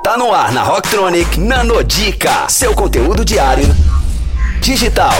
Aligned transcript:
Tá 0.00 0.16
no 0.16 0.32
ar 0.34 0.50
na 0.50 0.64
Rocktronic 0.64 1.38
Nanodica, 1.38 2.48
seu 2.48 2.74
conteúdo 2.74 3.24
diário 3.24 3.66
digital. 4.60 5.14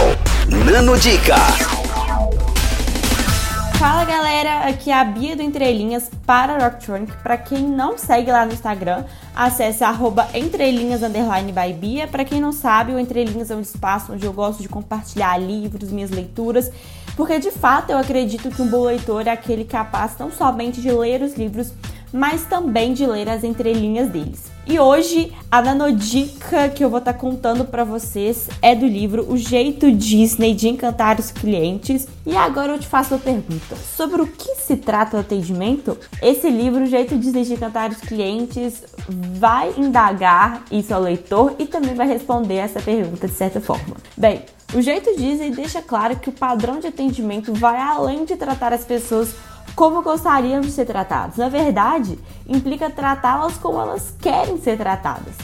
Nanodica. 0.49 1.37
Fala 3.83 4.05
galera, 4.05 4.69
aqui 4.69 4.93
é 4.93 4.95
a 4.95 5.03
Bia 5.03 5.35
do 5.35 5.43
Entrelinhas 5.43 6.09
para 6.25 6.57
Rocktronic. 6.57 7.13
Para 7.21 7.37
quem 7.37 7.65
não 7.65 7.99
segue 7.99 8.31
lá 8.31 8.47
no 8.47 8.53
Instagram, 8.53 9.05
acesse 9.35 9.83
arroba 9.83 10.29
entrelinhas 10.35 11.01
by 11.01 11.73
Bia. 11.73 12.07
Para 12.07 12.25
quem 12.25 12.41
não 12.41 12.53
sabe, 12.53 12.93
o 12.93 12.99
Entrelinhas 12.99 13.51
é 13.51 13.57
um 13.57 13.61
espaço 13.61 14.13
onde 14.13 14.25
eu 14.25 14.33
gosto 14.33 14.63
de 14.63 14.69
compartilhar 14.69 15.37
livros, 15.37 15.91
minhas 15.91 16.13
leituras, 16.13 16.71
porque 17.17 17.41
de 17.41 17.51
fato 17.51 17.91
eu 17.91 17.99
acredito 17.99 18.51
que 18.51 18.63
um 18.63 18.69
bom 18.69 18.85
leitor 18.85 19.27
é 19.27 19.31
aquele 19.31 19.65
capaz 19.65 20.17
não 20.17 20.31
somente 20.31 20.81
de 20.81 20.93
ler 20.93 21.21
os 21.21 21.35
livros, 21.35 21.73
mas 22.13 22.45
também 22.45 22.93
de 22.93 23.05
ler 23.05 23.29
as 23.29 23.43
entrelinhas 23.43 24.09
deles. 24.09 24.53
E 24.67 24.79
hoje 24.79 25.33
a 25.51 25.61
nanodica 25.61 26.69
que 26.69 26.85
eu 26.85 26.91
vou 26.91 26.99
estar 26.99 27.15
tá 27.15 27.19
contando 27.19 27.65
para 27.65 27.83
vocês 27.83 28.49
é 28.61 28.75
do 28.75 28.87
livro 28.87 29.27
O 29.29 29.37
Jeito 29.37 29.91
Disney 29.91 30.55
de 30.55 30.69
Encantar 30.69 31.19
os 31.19 31.33
Clientes. 31.33 32.07
E 32.25 32.37
agora 32.37 32.73
eu 32.73 32.79
te 32.79 32.87
faço 32.87 33.15
a 33.15 33.19
pergunta: 33.19 33.72
sobre 33.77 34.23
o 34.23 34.27
que 34.27 34.55
se 34.57 34.77
trata 34.77 35.17
o 35.17 35.21
atendimento? 35.21 35.97
Esse 36.21 36.49
livro, 36.49 36.87
Jeito 36.87 37.19
de 37.19 37.53
Encantar 37.53 37.91
os 37.91 37.99
Clientes, 37.99 38.83
vai 39.09 39.73
indagar 39.77 40.65
isso 40.71 40.95
ao 40.95 41.01
leitor 41.01 41.55
e 41.59 41.67
também 41.67 41.95
vai 41.95 42.07
responder 42.07 42.57
essa 42.57 42.81
pergunta 42.81 43.27
de 43.27 43.35
certa 43.35 43.61
forma. 43.61 43.97
Bem, 44.17 44.45
o 44.75 44.81
jeito 44.81 45.15
Disney 45.17 45.51
deixa 45.51 45.83
claro 45.83 46.17
que 46.17 46.31
o 46.31 46.33
padrão 46.33 46.81
de 46.81 46.87
atendimento 46.87 47.53
vai 47.53 47.79
além 47.79 48.25
de 48.25 48.37
tratar 48.37 48.73
as 48.73 48.85
pessoas 48.85 49.35
como 49.75 50.03
gostariam 50.03 50.61
de 50.61 50.71
ser 50.71 50.87
tratadas. 50.87 51.37
Na 51.37 51.49
verdade, 51.49 52.19
implica 52.49 52.91
tratá-las 52.91 53.59
como 53.59 53.81
elas 53.81 54.15
querem 54.21 54.59
ser 54.59 54.79
tratadas. 54.79 55.35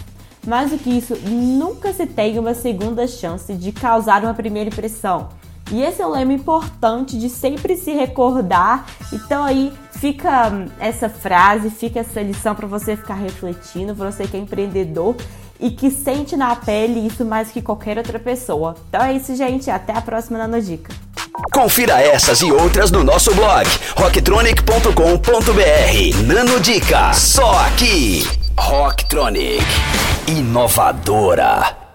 Mais 0.47 0.71
do 0.71 0.79
que 0.79 0.91
isso, 0.91 1.15
nunca 1.29 1.93
se 1.93 2.07
tem 2.07 2.39
uma 2.39 2.55
segunda 2.55 3.07
chance 3.07 3.53
de 3.53 3.71
causar 3.71 4.23
uma 4.23 4.33
primeira 4.33 4.71
impressão. 4.71 5.29
E 5.71 5.83
esse 5.83 6.01
é 6.01 6.07
um 6.07 6.11
lema 6.11 6.33
importante 6.33 7.19
de 7.19 7.29
sempre 7.29 7.77
se 7.77 7.93
recordar. 7.93 8.87
Então 9.13 9.45
aí 9.45 9.73
fica 9.93 10.49
hum, 10.49 10.67
essa 10.79 11.09
frase, 11.09 11.71
fica 11.71 12.01
essa 12.01 12.23
lição 12.23 12.55
para 12.55 12.67
você 12.67 12.97
ficar 12.97 13.15
refletindo, 13.15 13.95
para 13.95 14.11
você 14.11 14.27
que 14.27 14.37
é 14.37 14.41
empreendedor 14.41 15.17
e 15.61 15.71
que 15.71 15.91
sente 15.91 16.37
na 16.37 16.55
pele 16.55 17.07
isso 17.07 17.25
mais 17.25 17.51
que 17.51 17.61
qualquer 17.61 17.99
outra 17.99 18.19
pessoa. 18.19 18.77
Então 18.89 19.03
é 19.03 19.13
isso, 19.13 19.35
gente. 19.35 19.71
Até 19.71 19.97
a 19.97 20.01
próxima 20.01 20.39
Nanodica. 20.39 20.93
Confira 21.53 22.01
essas 22.01 22.41
e 22.41 22.51
outras 22.51 22.91
no 22.91 23.05
nosso 23.05 23.35
blog 23.35 23.67
rocktronic.com.br. 23.97 26.27
Nano 26.27 26.61
Dica, 26.61 27.13
só 27.13 27.53
aqui. 27.67 28.27
Rocktronic, 28.57 29.65
inovadora. 30.27 31.88